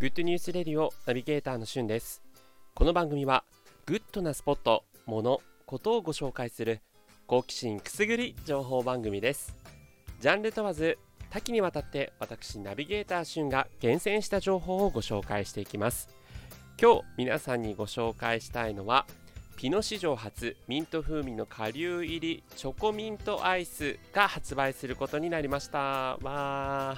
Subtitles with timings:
[0.00, 2.22] Good News Radio ナビゲーターのしゅんです。
[2.74, 3.44] この番組は
[3.84, 6.80] グッドなスポット、もの、ことをご紹介する
[7.26, 9.54] 好奇心くすぐり情報番組です。
[10.18, 10.96] ジャンル問わず
[11.28, 16.08] 多岐にわたって私ナビゲーターしゅんが厳選した情報をご紹介していきます。
[16.80, 19.04] 今日皆さんにご紹介したいのは
[19.58, 26.16] ピノ史上初ミント風味の顆粒入りチョコミントアイスが発売することになりました。
[26.22, 26.96] わ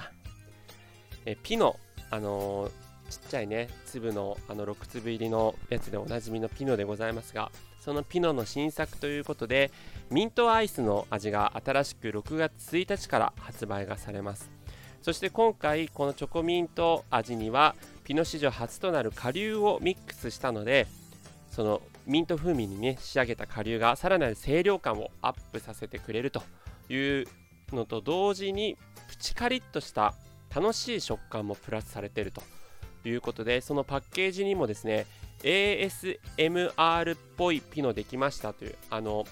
[1.25, 1.75] えピノ
[2.09, 2.71] あのー、
[3.09, 9.71] ちっちゃいね粒のあの6粒入りのやつでおなじみのピノでございますがそのピノの新作ということで
[10.09, 14.49] ミントアイスの味が新しく6月1日から発売がされます。
[15.01, 17.75] そして今回このチョコミント味には
[18.05, 20.87] ピノ史上初となる顆粒をミックスしたので
[21.51, 26.41] そのミント風味にね仕上げた顆粒がさらなる清涼感をアップさせてくれると
[26.87, 27.27] いう
[27.73, 28.77] のと同時に
[29.09, 30.13] プチカリッとした
[30.55, 32.41] 楽しい食感もプラスされていると。
[33.09, 35.05] いうことでそのパッケージにもですね
[35.43, 39.25] ASMR っぽいピノできましたというあの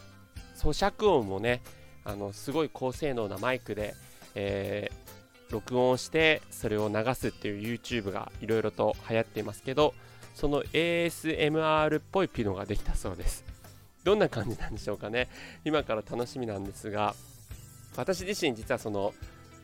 [0.56, 1.62] 咀嚼音もね
[2.04, 3.96] あのすごい高性能なマイクで、
[4.36, 9.94] えー、録音してそれを流すっていう YouTube がいろいろと流行っていますけど
[10.36, 13.46] その ASMR っぽいピノができたそうです。
[14.04, 15.30] どんな感じなんでしょうかね。
[15.64, 17.14] 今から楽しみなんですが
[17.96, 19.14] 私自身実はその、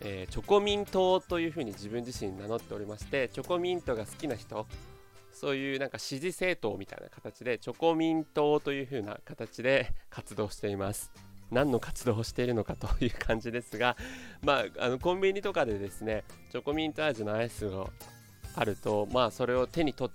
[0.02, 4.67] えー、チョコミントというふうに自分自身名乗っておりましてチョコミントが好きな人
[5.34, 11.12] そういうなんか支持政党みたいな形でチョコミントというふうな形で活動しています。
[11.52, 13.95] 何の活動をしているのかという感じですが、
[14.42, 17.86] まあ、あのコンビニとかでですねチョコミント味のアイスが
[18.56, 20.12] あると、まあ、それを手に取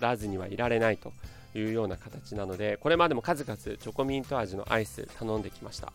[0.00, 1.12] らずにはいられないと
[1.54, 5.92] いうような形なのでこれまでも数々チョコミント味のアイス頼んできました。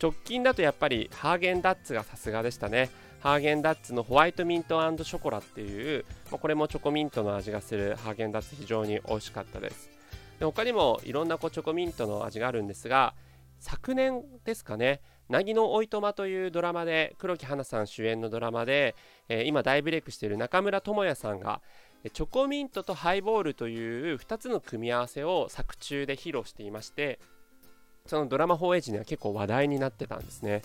[0.00, 2.88] 直近だとやっぱりハーゲンダッツがさすがでしたね。
[3.20, 9.90] ハーゲンダッツのホワイトミントショコラっていう、まあ、これもチョコミントの味がするハーゲンダッツ非常に美味しかったです。
[10.38, 13.14] で他にもいろんなこうチョコミントの味があるんですが
[13.58, 18.96] 昨年ですかね「なぎのおいとま」というドラマで黒木華さん主演のドラマで、
[19.28, 21.60] えー、今大ブレイクしている中村智也さんが
[22.14, 27.20] チョコミントとハイボールという2つの組み合わせを作中で披露していまして
[28.10, 30.62] そのドラマ放映時には結構話題になってたんですね。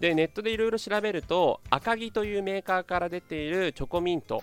[0.00, 4.42] でネットでいろいろ調べると赤城というメーカーから出ているチョコミント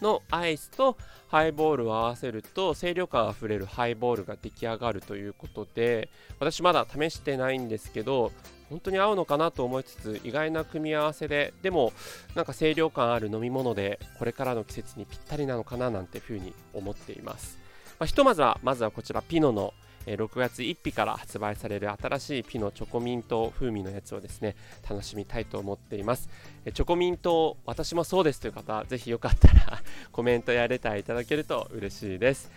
[0.00, 0.96] のアイスと
[1.28, 6.08] ハイボールを合わせると清涼感あふれるハイボールが出来上がるということで
[6.38, 8.30] 私まだ試してないんですけど
[8.70, 11.92] 本当に合うのかなと思いつつ意外な組み合わせででも
[12.34, 17.58] なんか清涼感ある飲み物でこれからの季節にぴったりなのかななんていうふうに思っています、
[17.98, 19.74] まあ、ひとまずはまずはこちらピノの
[20.06, 24.56] 6月1日から発売される新しいピノチョコミント風味のやつをですね
[24.88, 26.28] 楽しみたいと思っています。
[26.72, 29.82] チョコミント私もそうですという方ぜひよかったら
[30.12, 32.50] コメントやレターいただけると嬉しいです。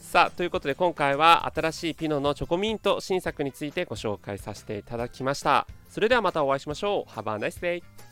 [0.00, 5.66] さあということで今回は新しいピノのチョコミント新作についてご紹介させていただきました。
[5.88, 7.10] それではまたお会いしましょう。
[7.10, 8.11] Have a nice day